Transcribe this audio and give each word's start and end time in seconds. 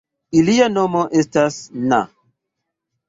Ilia 0.39 0.69
nomo 0.77 1.03
estas 1.23 1.59
na. 1.93 2.01